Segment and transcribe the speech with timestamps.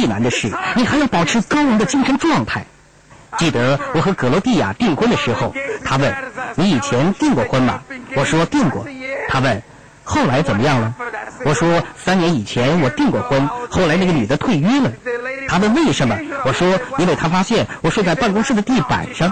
[0.00, 2.64] 最难的是，你还要保持高昂的精神状态。
[3.36, 5.54] 记得我和葛罗蒂亚订婚的时候，
[5.84, 6.14] 他问
[6.56, 7.82] ：“你以前订过婚吗？”
[8.16, 8.86] 我说：“订过。”
[9.28, 9.62] 他问
[10.02, 10.94] ：“后来怎么样了？”
[11.44, 14.90] 我说：“三年以前我订过婚，后来那个女的退约了。”
[15.48, 19.30] 他问：“为什么？”我说：“因为他发现我睡在办公室的地板上。”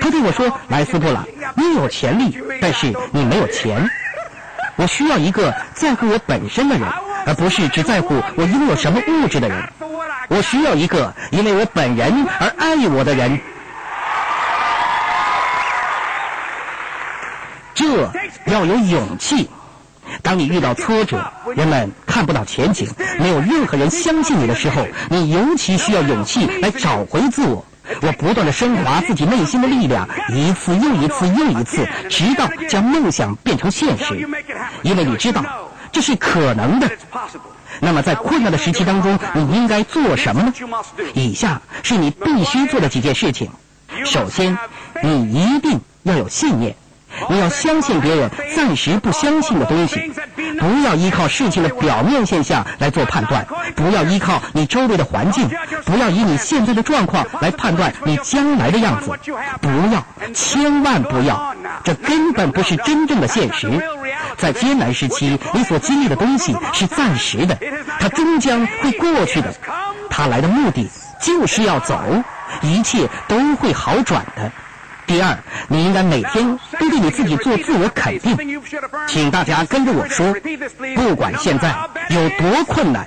[0.00, 1.26] 他对我说：“莱斯布朗，
[1.56, 3.86] 你有潜力，但是你没有钱。
[4.76, 6.86] 我需要一个在乎我本身的人，
[7.26, 9.62] 而不是只在乎我拥有什么物质的人。
[10.28, 13.40] 我需要一个因为我本人而爱我的人。
[17.74, 18.10] 这
[18.46, 19.50] 要有勇气。
[20.22, 27.64] 当你遇到挫折，人们看不到前景，没有任何人相信你的时候，你尤其需要勇气来找回自我。
[28.00, 34.28] 我不断的升华自己内心的力量，一次又一次又一次，直到将梦想变成现实。
[34.82, 35.44] 因为你知道
[35.92, 36.90] 这是可能的。
[37.80, 40.52] 那么在困难的时期当中，你应该做什么呢？
[41.14, 43.50] 以下是你必须做的几件事情。
[44.04, 44.58] 首先，
[45.02, 46.76] 你一定要有信念。
[47.30, 50.12] 你要相信别人暂时不相信的东西，
[50.58, 55.48] 不要依靠事情的表面现象来做判断，不要依靠你周围的环境，
[55.86, 59.10] 不要以你现在的状况来判断你将来的样子，
[59.62, 63.66] 不要，千万不要，这根本不是真正的现实。
[64.36, 67.56] 在艰难时期，你所经历的东西是暂时的，
[67.98, 69.52] 它终将会过去的。
[70.10, 70.88] 它来的目的
[71.20, 71.98] 就是要走，
[72.62, 74.50] 一切都会好转的。
[75.06, 78.36] 第二，你应该每天都对你自己做自我肯定。
[79.06, 80.34] 请大家跟着我说，
[80.96, 81.74] 不管现在
[82.08, 83.06] 有多困难，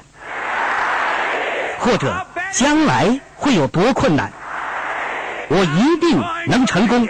[1.78, 4.32] 或者将来会有多困难，
[5.50, 7.08] 我一定能成功。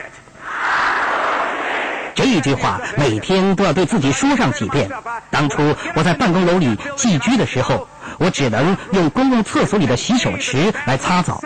[2.19, 4.89] 这一句话每天都要对自己说上几遍。
[5.31, 11.41] 当初我在办公楼里寄居的时候，我只能用公共厕所里的洗手池来擦澡。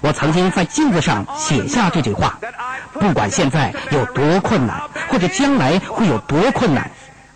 [0.00, 2.38] 我曾经在镜子上写下这句话：
[2.94, 4.80] 不管现在有多困难，
[5.10, 6.90] 或者将来会有多困难，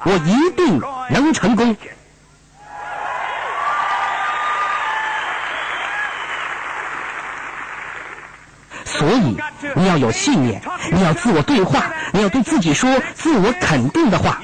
[0.05, 1.77] 我一定能成功。
[8.87, 9.37] 所以
[9.77, 14.41] 你要有信念，你要自我对话，你要对自己说自我肯定的话。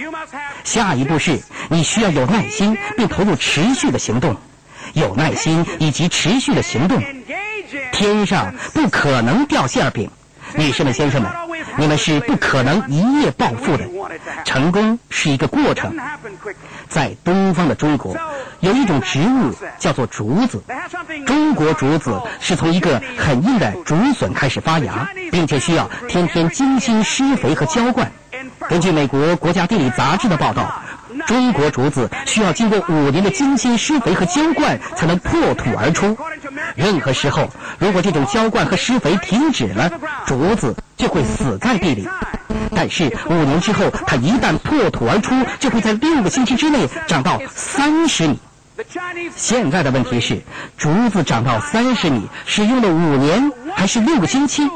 [0.64, 4.36] 下一步是你需要有耐心，并投入持续的行动。
[4.92, 7.02] 有耐心以及持续的行动。
[7.92, 10.10] 天上不可能掉馅饼，
[10.56, 11.30] 女士们、先生们，
[11.76, 13.84] 你们是不可能一夜暴富的。
[14.44, 15.96] 成功是一个过程。
[16.88, 18.16] 在东方的中国，
[18.60, 20.62] 有一种植物叫做竹子。
[21.26, 28.10] 中国竹子是从一个很硬的竹笋开始发芽，并且需要天天精心施肥和浇灌。
[28.68, 30.82] 根据美国国家地理杂志的报道。
[31.26, 36.18] 中国竹子需要经过五年的精心施肥和浇灌才能破土而出。
[36.76, 39.90] 任何时候，如果这种浇灌和施肥停止了，
[40.26, 42.08] 竹子就会死在地里。
[42.74, 48.38] 但是五年之后，它一旦破土而出，就会在六个星期之内长到三十米。
[49.36, 50.42] 现在的问题是，
[50.76, 54.68] 竹子长到三十米是用了五年还是六个星期？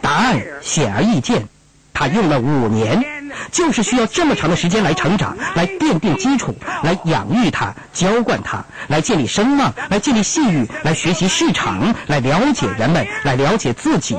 [0.00, 1.46] 答案显而易见，
[1.92, 3.17] 它用了五年。
[3.50, 14.16] 就是需要这么长的时间来成长，来奠定基础，来养育它、浇灌它，来建立声望，来建立信誉，来学习市场，来了解人们，来了解自己，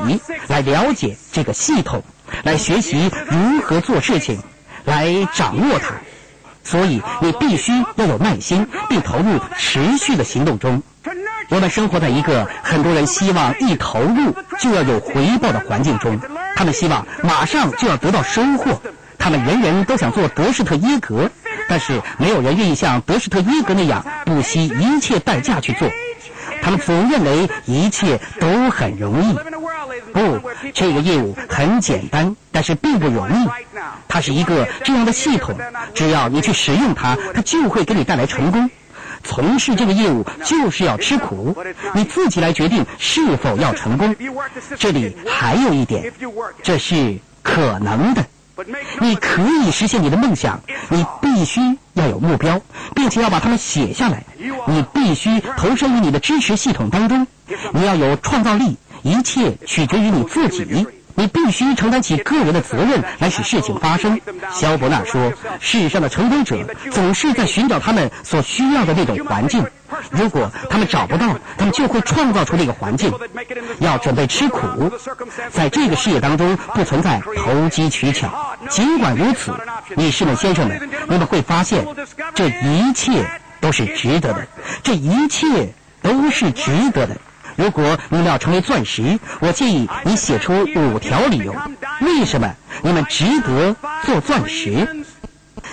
[0.47, 2.03] 来了解这个系统，
[2.43, 4.41] 来学习如何做事情，
[4.85, 5.93] 来掌握它。
[6.63, 10.83] 所以你必须要有耐心，并投入持续的行动中。
[11.49, 16.19] 我们生活在一个很多人希望一投入就要有回报的环境中，
[16.55, 18.79] 他们希望马上就要得到收获。
[19.19, 21.29] 他们人人都想做德士特耶格，
[21.67, 25.87] 但是没有人愿意像德士特耶格那样不惜一切代价去做。
[26.61, 29.33] 他们总认为一切都很容易。
[30.11, 30.41] 不，
[30.73, 33.47] 这个业务很简单，但是并不容易。
[34.07, 35.55] 它是一个这样的系统，
[35.93, 38.69] 只要你去使用它，它就会给你带来成功。
[39.23, 41.55] 从事这个业务就是要吃苦，
[41.93, 44.15] 你自己来决定是否要成功。
[44.77, 46.11] 这里还有一点，
[46.63, 48.25] 这是可能的。
[48.99, 50.59] 你可以实现你的梦想，
[50.89, 51.61] 你必须
[51.93, 52.61] 要有目标，
[52.95, 54.23] 并且要把它们写下来。
[54.67, 57.27] 你必须投身于你的支持系统当中，
[57.73, 60.85] 你要有创造力，一切取决于你自己。
[61.19, 64.21] 你必须承担起个人的责任来使事情发生。
[64.53, 66.55] 肖伯纳说：“世上的成功者
[66.91, 69.65] 总是在寻找他们所需要的那种环境。
[70.11, 73.11] 如果他们找不到，他们就会创造出那个环境。
[73.79, 74.89] 要准备吃苦，
[75.51, 78.55] 在这个事业当中不存在投机取巧。
[78.69, 79.53] 尽管如此，
[79.97, 81.85] 女士们、先生们，你们会发现
[82.33, 83.25] 这一切
[83.59, 84.47] 都是值得的。
[84.81, 87.17] 这一切。”都是值得的。
[87.59, 91.53] 如果你们要成为钻石，我建议你写出五条理由，
[91.99, 93.75] 为什么你们值得
[94.05, 95.05] 做钻石？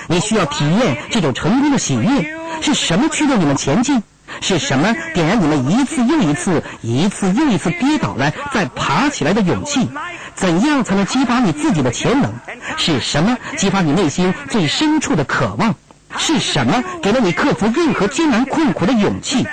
[0.09, 4.03] 你需要体验这种成功的喜悦，是什么驱动你们前进？
[4.41, 9.89] 是什么点燃你们一次又一次、一次又一次跌倒了再爬起来的勇气？
[10.35, 12.33] 怎样才能激发你自己的潜能？
[12.77, 15.77] 是什么激发你内心最深处的渴望？
[16.19, 19.47] 是什么给了你克服任何艰难困苦的勇气？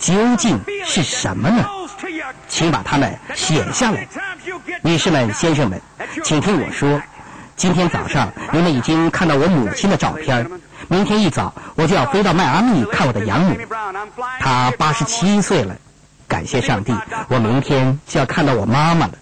[0.00, 1.64] 究竟是什么呢？
[2.48, 4.06] 请把它们写下来，
[4.82, 5.80] 女士们、先生们，
[6.24, 7.00] 请听我说。
[7.56, 10.48] 今天早上你们已经看到我母亲的照片。
[10.86, 13.56] 明天一早我就要飞到迈阿密看我的养母，
[14.38, 15.74] 她八十七岁了。
[16.28, 16.94] 感谢上帝，
[17.28, 19.14] 我明天就要看到我妈妈了。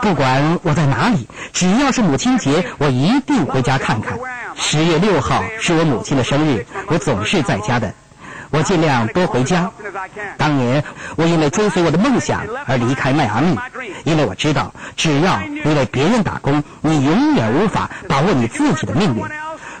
[0.00, 4.18] 不管我在哪里，只要是母亲节，我一定回家看看。
[4.54, 7.92] 十月六号是我母亲的生日，我总是在家的。
[8.50, 9.70] 我尽量多回家。
[10.36, 10.82] 当年
[11.16, 13.56] 我因为追随我的梦想而离开迈阿密，
[14.04, 19.24] 因为我知道，只要你为别人打工，你永远无法把握你自己的命运。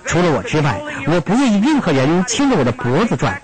[0.04, 3.40] 除了我之外，我不愿意任何人牵着我的脖子转。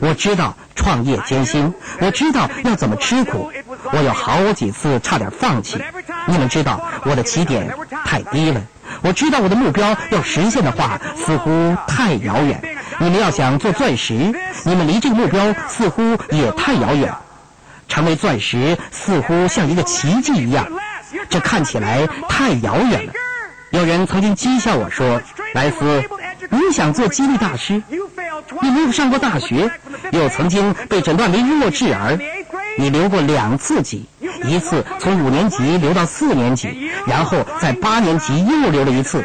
[0.00, 3.52] 我知道创业艰辛，我知道要怎么吃苦。
[3.92, 5.80] 我有好几次差点放弃。
[6.26, 7.72] 你们知道我的起点
[8.04, 8.60] 太低了。
[9.02, 12.60] 我知道我的目标要实现的话，似乎太遥远。
[12.98, 14.14] 你们要想做钻石，
[14.64, 17.12] 你们离这个目标似乎也太遥远。
[17.88, 20.66] 成为钻石似乎像一个奇迹一样，
[21.30, 23.12] 这看起来太遥远了。
[23.70, 25.20] 有人曾经讥笑我说
[25.54, 26.02] ：“莱斯，
[26.50, 27.80] 你想做激励大师？
[28.60, 29.70] 你没有上过大学，
[30.10, 32.18] 又曾经被诊断为弱智儿，
[32.76, 34.08] 你留过两次级，
[34.44, 39.24] 一次从五年级留到四年级，然后在八年级又留了一次。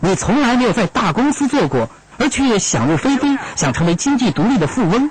[0.00, 1.88] 你从来没有在大公司做过。”
[2.20, 5.10] 而却想入非非，想成为经济独立的富翁。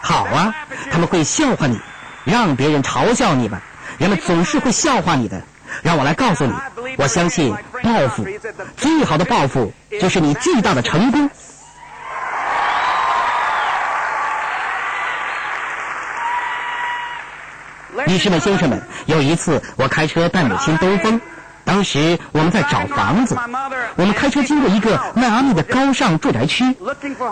[0.00, 0.54] 好啊，
[0.90, 1.78] 他们会笑话你，
[2.24, 3.60] 让别人嘲笑你吧。
[3.98, 5.42] 人们总是会笑话你的。
[5.82, 6.54] 让我来告诉你，
[6.96, 8.24] 我相信报复，
[8.76, 11.28] 最好的报复就是你巨大的成功。
[18.06, 21.20] 女士们、先生们，有一次我开车带母亲兜风。
[21.66, 23.36] 当时我们在找房子，
[23.96, 26.64] 我们开车经过一个迈阿密的高尚住宅区，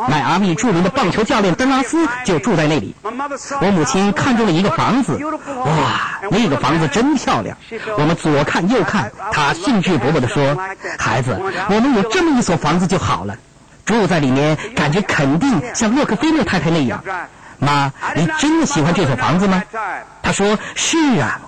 [0.09, 2.95] 迈阿密著名的棒球教练登拉斯就住在那里。
[3.05, 5.19] 我母亲看中了一个房子，
[5.65, 7.57] 哇，那个房子真漂亮。
[7.97, 10.57] 我们左看右看，她兴致勃勃地说
[10.99, 11.39] ：“孩子，
[11.71, 13.37] 我们有这么一所房子就好了，
[13.85, 17.01] 住在里面感觉肯定像洛克菲勒太太那样。”
[17.59, 19.63] 妈，你真的喜欢这所房子吗？
[20.23, 21.41] 他说：“是啊。”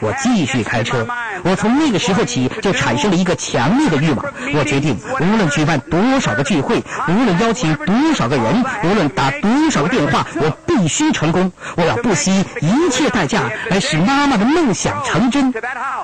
[0.00, 1.06] 我继续开车。
[1.44, 4.24] 我从那个时候起就产生了一个强烈的欲望。
[4.54, 11.50] 我决定，无论举办多少个聚会，无论邀请多少个人，无论打多少个电话，我必须成功。
[11.76, 15.52] 我要不惜一切代价来使妈妈的梦想成真。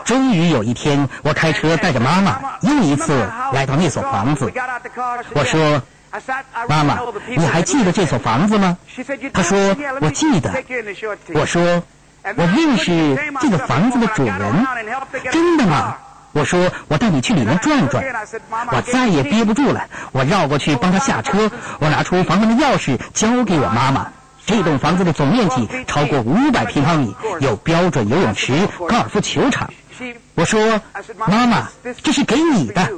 [0.04, 4.52] 终于有一天，我开车带着妈妈又一次来到那所房子。
[5.34, 5.80] 我说。
[6.68, 8.76] 妈妈，你还记得这所房子吗？
[9.32, 10.50] 他说：“我记得。”
[11.34, 11.82] 我说
[12.36, 14.66] ：“我认识这个房子的主人。”
[15.30, 15.96] 真的吗？
[16.32, 18.04] 我说：“我带你去里面转转。”
[18.72, 21.50] 我再也憋不住了，我绕过去帮他下车。
[21.80, 24.08] 我拿出房门的钥匙交给我妈妈。
[24.46, 29.70] 这栋房子的总面积超过五百平方米，有标准游泳池、高尔夫球场。
[30.34, 30.80] 我说
[31.18, 31.68] ：“妈妈，
[32.02, 32.88] 这是给你的。”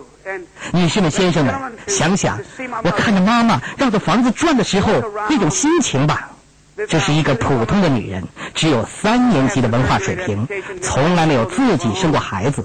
[0.72, 1.54] 女士们、先生们，
[1.86, 2.38] 想想
[2.82, 4.92] 我看着妈妈绕着房子转的时候
[5.28, 6.30] 那种心情吧。
[6.88, 10.48] 这是一个普通的女人，只有三年级的文化水平，
[10.80, 12.64] 从来没有自己生过孩子。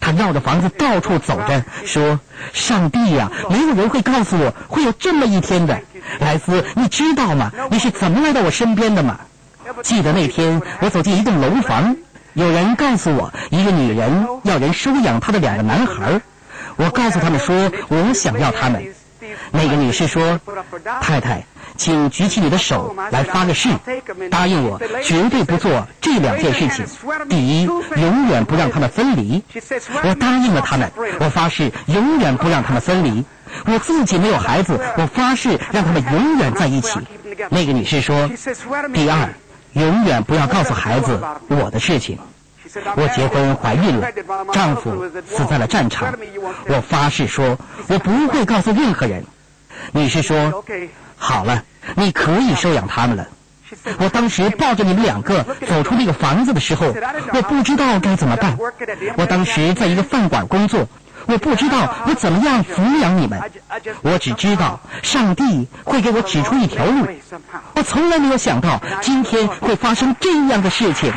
[0.00, 2.20] 她绕着房子到处走着，说
[2.52, 5.80] ：“上帝呀，没有人会告诉我会有这么一天的。”
[6.20, 7.50] 莱斯，你知道吗？
[7.70, 9.18] 你是怎么来到我身边的吗？
[9.82, 11.96] 记得那天我走进一栋楼房，
[12.34, 16.20] 有人告诉我，一个女人要人收养她的两个男孩。
[16.80, 18.82] 我告诉他们说，我想要他们。
[19.52, 20.40] 那个女士说
[21.02, 21.44] ：“太太，
[21.76, 23.68] 请举起你的手来发个誓，
[24.30, 26.86] 答应我绝对不做这两件事情。
[27.28, 29.44] 第一，永远不让他们分离。
[30.02, 33.22] 我答应了他们，我发誓永远不让他们分离。
[33.66, 36.98] 我自己没有孩子，我发誓让他们永远在一起。”
[37.50, 38.30] 那个女士说
[38.94, 39.28] ：“第二，
[39.74, 42.18] 永远不要告诉孩子我的事情。”
[42.96, 44.08] 我结婚怀孕了，
[44.52, 46.12] 丈夫死在了战场。
[46.66, 47.58] 我发誓说，
[47.88, 49.24] 我不会告诉任何人。
[49.92, 50.64] 女士说
[51.16, 51.64] ：“好了，
[51.96, 53.26] 你可以收养他们了。”
[53.98, 56.92] 我当时抱着你们两个走出那个房子的时候，
[57.32, 58.58] 我不知道该怎么办。
[59.16, 60.88] 我当时在一个饭馆工作，
[61.26, 63.40] 我不知道我怎么样抚养你们，
[64.02, 67.06] 我只知道上帝会给我指出一条路。
[67.76, 71.12] 我从来没有想到今天会发生这样的事情。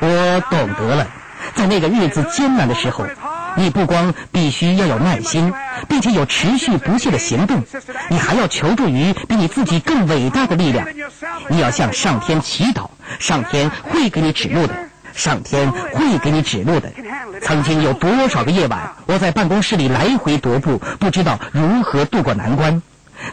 [0.00, 1.06] 我懂得了，
[1.54, 3.06] 在那个日子艰难的时候。
[3.56, 5.52] 你不光必须要有耐心，
[5.88, 7.64] 并且有持续不懈的行动，
[8.08, 10.86] 你还要求助于比你自己更伟大的力量。
[11.48, 14.74] 你要向上天祈祷，上天会给你指路的，
[15.14, 16.92] 上天会给你指路的。
[17.42, 22.80] 曾经有多少个夜晚，我在办公室里来回踱步，不知道如何度过难关。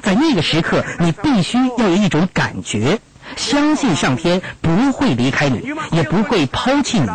[0.02, 3.00] 在那个时刻，你必须要有一种感觉，
[3.36, 7.08] 相信上天不会离开你，也不会抛弃你。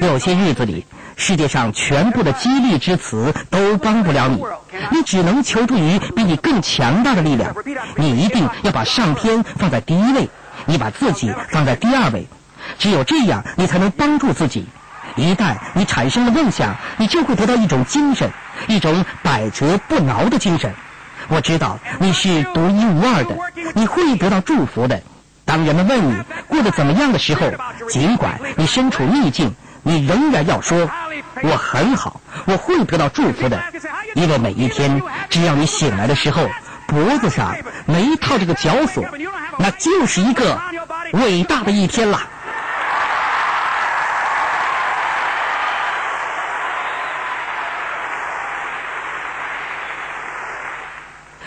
[0.00, 0.86] 有些日子里。
[1.14, 4.42] 世界上全部的激励之词都帮不了你，
[4.90, 7.54] 你只能求助于比你更强大的力量。
[7.96, 10.30] 你一定要把上天放在第一位，
[10.64, 12.26] 你把自己放在第二位，
[12.78, 14.66] 只有这样，你才能帮助自己。
[15.14, 18.30] 一旦你产生了梦想，你就会得到一种精神，
[18.66, 20.74] 一种百折不挠的精神。
[21.28, 23.36] 我知道你是独一无二的，
[23.74, 25.02] 你会得到祝福的。
[25.44, 27.50] 当人们问你过得怎么样的时候，
[27.88, 29.54] 尽管你身处逆境。
[29.84, 30.88] 你仍然要说，
[31.42, 33.60] 我很好，我会得到祝福的，
[34.14, 36.48] 因为每一天，只要你醒来的时候，
[36.86, 39.04] 脖子上没套这个绞索，
[39.58, 40.56] 那就是一个
[41.14, 42.20] 伟大的一天了。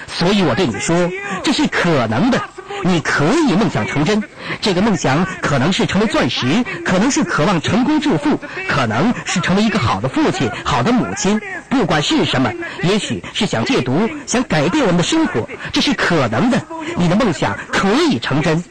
[0.07, 1.09] 所以我对你说，
[1.41, 2.41] 这是可能的。
[2.87, 4.21] 你可以梦想成真，
[4.61, 8.39] 这个梦想可能是成为钻石，可能是渴望成功致富，
[8.69, 11.41] 可能是成为一个好的父亲、好的母亲。
[11.67, 12.51] 不管是什么，
[12.83, 16.61] 也许是想戒毒，想改变我们的生活，这是可能的。
[16.95, 18.63] 你的梦想可以成真，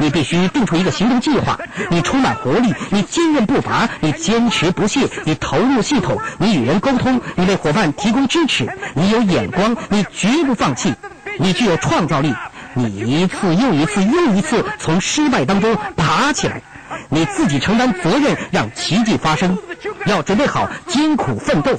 [0.00, 1.56] 你必须定出一个行动计划。
[1.88, 10.92] 你充满活力，你坚韧不拔，你坚持不懈，你投入系统，你与人沟通，你为伙伴提供支持，你有眼光，你绝不放弃，
[11.38, 12.34] 你具有创造力。
[12.74, 16.62] 你一次又一次又一次从失败当中爬起来，
[17.08, 19.58] 你自己承担责任，让奇迹发生。
[20.06, 21.78] 要准备好艰苦奋斗，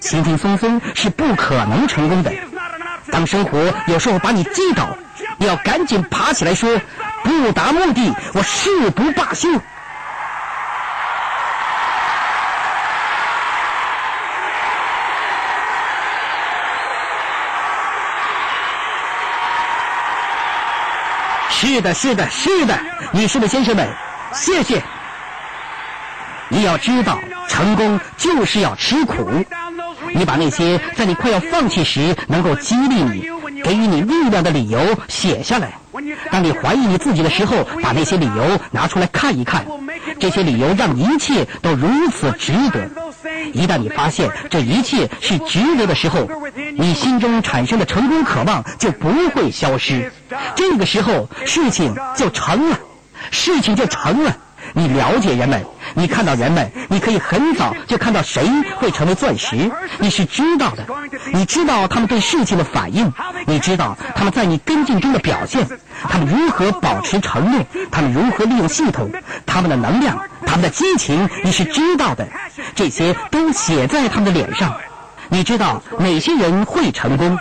[0.00, 2.32] 轻轻松松是不可能成功的。
[3.10, 4.96] 当生活有时候把你击倒，
[5.38, 6.80] 你要赶紧爬起来说
[7.24, 9.48] ：“不达目的，我誓不罢休。”
[21.56, 22.78] 是的，是的，是的，
[23.12, 23.88] 女士们、先生们，
[24.34, 24.82] 谢谢。
[26.48, 27.18] 你要知道，
[27.48, 29.30] 成功就是要吃苦。
[30.14, 33.30] 你把那些在你快要放弃时能够激励你、
[33.62, 35.72] 给予你力量的理由写下来。
[36.30, 39.64] 当你怀疑你自己的时候，把那些理由拿出来看一看。
[40.18, 42.90] 这些理由让一切都如此值得。
[43.52, 46.28] 一旦你发现这一切是值得的时候，
[46.76, 50.12] 你心中产生的成功渴望就不会消失。
[50.56, 52.78] 这个时候，事情就成了，
[53.30, 54.36] 事情就成了。
[54.72, 55.62] 你了解人们，
[55.94, 60.84] 你看到人们，你可以很早就看到谁会成为钻石，你是知道的。
[61.32, 63.12] 你知道他们对事情的反应，
[63.46, 65.68] 你知道他们在你跟进中的表现，
[66.08, 69.10] 他们如何保持承诺，他们如何利用系统，
[69.44, 72.26] 他们的能量，他们的激情，你是知道的。
[72.74, 74.74] 这些都写在他们的脸上。
[75.28, 77.38] 你知道哪些人会成功？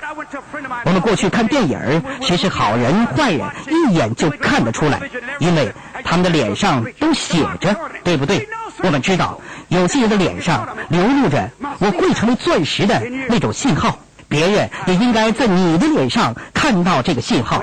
[0.86, 5.00] 我们过去看电影谁是好人坏人，一眼就看得出来，
[5.40, 5.72] 因为
[6.04, 8.48] 他们的脸上都写着，对不对？
[8.84, 11.50] 我们知道有些人的脸上流露着
[11.80, 17.62] “我会成为钻石”的那种信号，别人也应该在你的脸上看到这个信号。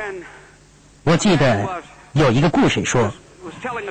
[1.03, 3.13] 我记得有一个故事说。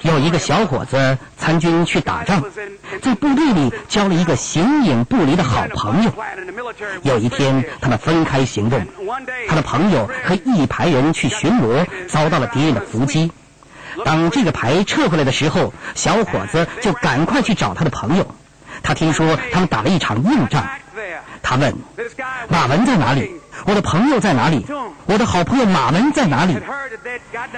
[0.04, 2.44] 有一个小伙子参军去打仗，
[3.02, 6.12] 在部队里交了一个形影不离的好朋友。
[7.04, 8.86] 有一天，他们分开行动，
[9.48, 13.32] 他的朋友和一排人去巡逻，遭到了敌人的伏击。
[14.06, 18.36] 当这个排撤回来的时候，小伙子就赶快去找他的朋友。
[18.84, 20.66] 他听说他们打了一场硬仗，
[21.42, 21.76] 他问
[22.48, 23.39] ：“马文在哪里？
[23.66, 24.66] 我的朋友在哪里？
[25.06, 26.58] 我的好朋友马文在哪里？”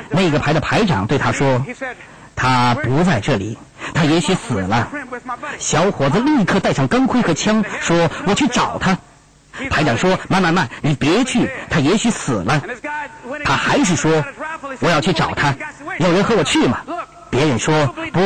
[0.10, 1.64] 那个排的排长对他说
[2.36, 3.58] ：“他不在这里，
[3.94, 4.90] 他也许死了。”
[5.60, 8.98] 小伙子立刻带上钢盔和枪，说：“我去找他。”
[9.70, 12.62] 排长说：“慢慢慢，你别去，他也许死了。”
[13.44, 14.24] 他还是说
[14.80, 15.54] ：“我要去找他，
[16.00, 16.80] 有人和我去吗？”
[17.30, 18.20] 别人说：“不，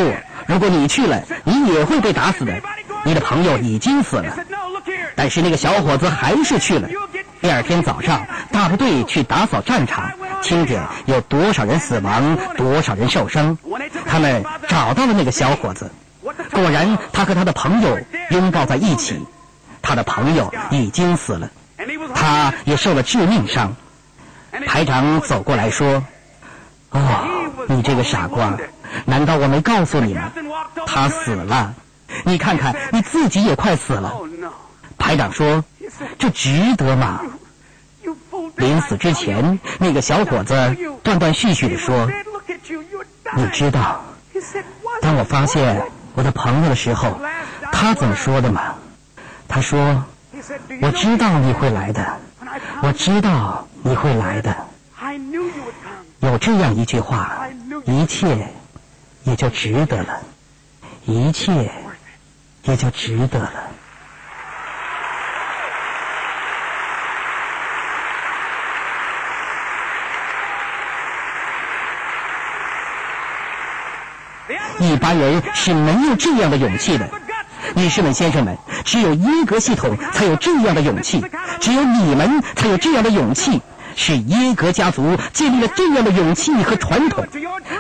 [0.48, 2.54] 如果你去了，你也会被打死的。
[3.04, 4.36] 你的朋友已经死了。”
[5.16, 6.88] 但是那个小伙子还是去了。
[7.46, 10.12] 第二天早上，大部队去打扫战场，
[10.42, 13.56] 听见有多少人死亡，多少人受伤。
[14.08, 15.92] 他们找到了那个小伙子，
[16.52, 18.00] 果然，他和他的朋友
[18.32, 19.24] 拥抱在一起。
[19.84, 21.48] 他的朋友已经死了，
[22.16, 23.76] 他也受了致命伤。
[24.66, 26.04] 排长走过来说
[26.90, 27.00] ：“哦，
[27.68, 28.58] 你这个傻瓜，
[29.06, 30.32] 难道我没告诉你吗？
[30.88, 31.76] 他死了，
[32.24, 34.12] 你看看，你自己也快死了。”
[34.98, 35.64] 排长说
[36.18, 37.22] ：“这值得吗？”
[38.58, 40.54] 临死之前，那个小伙子
[41.04, 42.10] 断断续续地说
[43.36, 44.04] ：“你知道，
[45.02, 45.82] 当我发现
[46.14, 47.20] 我的朋友的时候，
[47.72, 48.76] 他怎么说的吗？
[49.48, 50.06] 他说
[50.82, 52.20] ：‘我知道你会来的，
[52.84, 54.56] 我知道你会来的。’
[56.22, 57.48] 有这样一句话，
[57.86, 58.54] 一切
[59.24, 60.22] 也就值得了，
[61.06, 61.72] 一切
[62.64, 63.52] 也就值得了。”
[74.80, 77.10] 一般人是没有这样的勇气的，
[77.76, 81.24] 女士们、先生们，只有耶格系统才有这样的勇气，
[81.60, 83.62] 只有你们才有这样的勇气，
[83.96, 87.26] 是耶格家族建立了这样的勇气和传统。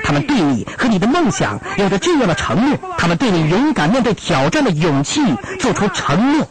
[0.04, 5.22] 他们对你和你的梦想有着这样的承诺，他们对你勇敢面对挑战的勇气
[5.60, 6.48] 做出承诺。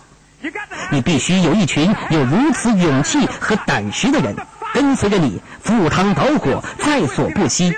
[0.91, 4.37] 你必须有一群有如此勇气和胆识的人
[4.75, 7.75] 跟随着你，赴汤蹈火，在所不惜。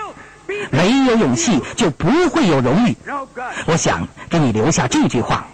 [0.71, 2.97] 没有勇气，就不会有荣誉。
[3.67, 5.47] 我想给你留下这句话。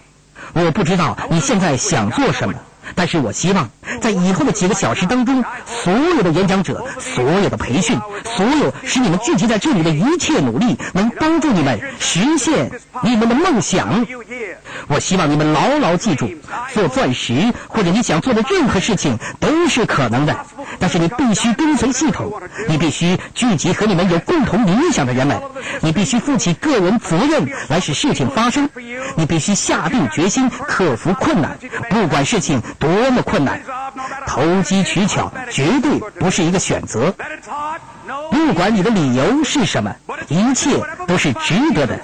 [0.54, 2.54] 我不知道你现在想做什么，
[2.94, 3.70] 但是我希望
[4.02, 7.98] 在以后的几个小时当中，所有的演讲者、所有的培训、
[8.36, 12.70] 所有使你们聚集在这里的一切努力，能帮助你们实现
[13.02, 14.06] 你们的梦想。
[14.88, 16.28] 我希望你们牢牢记住，
[16.74, 20.36] 做钻石或者你想做的任何事情都是可能的。
[20.82, 25.40] 但是你必须跟随系统，你必须聚集和你们有共同理想的人们，
[25.80, 28.68] 你必须负起个人责任来使事情发生，
[29.16, 31.56] 你必须下定决心克服困难，
[31.88, 33.60] 不管事情多么困难，
[34.26, 37.14] 投机取巧绝对不是一个选择。
[38.32, 39.94] 不管你的理由是什么，
[40.26, 40.70] 一切
[41.06, 42.00] 都是值得的。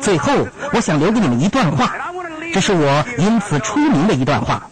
[0.00, 0.32] 最后，
[0.72, 1.94] 我想留给你们一段话，
[2.54, 4.62] 这是我因此出名的一段话。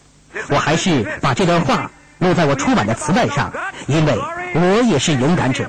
[0.48, 1.90] 我还是把这段话。
[2.18, 3.52] 录在我出版的磁带上，
[3.87, 4.18] 因为
[4.55, 5.66] 我也是勇敢者。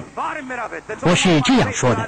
[1.01, 2.07] 我是这样说的：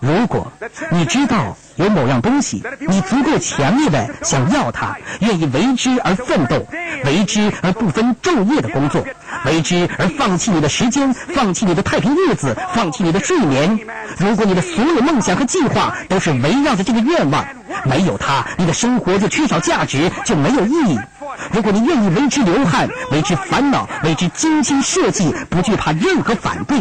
[0.00, 0.50] 如果
[0.90, 6.66] 你知道有某样东西，你足够强烈的想要它，愿意为之而奋斗，
[7.04, 9.04] 为之而不分昼夜的工作，
[9.44, 13.78] 为之而放弃你的时间，放弃你的太平日子，放弃你的睡眠。
[14.18, 17.44] 如果你的所有梦想和计划都是围绕着这个愿望，
[17.84, 20.98] 没有它，你的生活就缺少价值，就没有意义。
[21.52, 26.80] 如果你愿意为之流汗，为之烦恼，为之精心设计，不惧怕任何反对；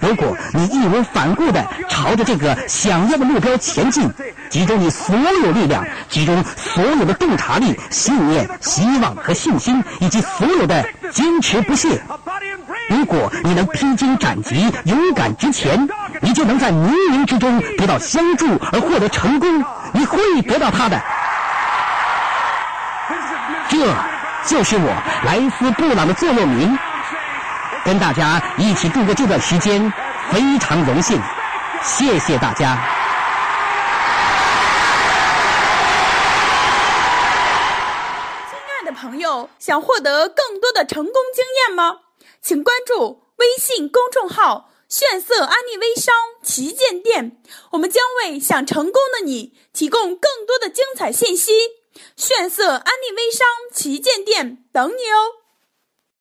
[0.00, 4.10] 如果你义无反顾地朝着这个想要的目标前进，
[4.50, 12.00] 集中你所有力量，集中所有的洞察力、信念、希望和信心，以及所有的坚持不懈。
[12.88, 15.88] 如果你能披荆斩棘、勇敢直前，
[16.20, 19.64] 你就能在冥冥之中得到相助而获得成功。
[19.92, 21.00] 你会得到它的。
[23.68, 23.78] 这
[24.46, 24.88] 就是我
[25.24, 26.78] 莱斯布朗的座右铭。
[27.84, 29.92] 跟大家一起度过这段时间，
[30.30, 31.20] 非常荣幸，
[31.82, 32.78] 谢谢大家。
[38.48, 41.98] 亲爱的朋友，想获得更多的成功经验吗？
[42.40, 47.38] 请关注微信公众号“炫色安利微商旗舰店”，
[47.72, 51.52] 我们将为想成功的你提供更多的精彩信息。
[52.16, 55.43] 炫色安利微商旗舰店等你哦！